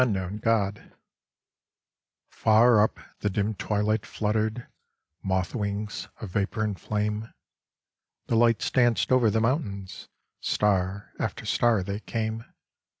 JSTft* 0.01 0.93
FAR 2.31 2.81
up 2.81 2.99
the 3.19 3.29
dim 3.29 3.53
twilight 3.53 4.03
fluttered 4.03 4.65
Moth 5.21 5.53
wings 5.53 6.07
of 6.19 6.31
vapour 6.31 6.63
and 6.63 6.79
flame: 6.81 7.31
The 8.25 8.35
lights 8.35 8.71
danced 8.71 9.11
over 9.11 9.29
the 9.29 9.39
mountains, 9.41 10.07
Star 10.39 11.13
after 11.19 11.45
star 11.45 11.83
they 11.83 11.99
came. 11.99 12.45